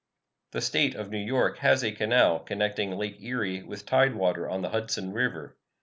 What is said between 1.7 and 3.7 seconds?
a canal connecting Lake Erie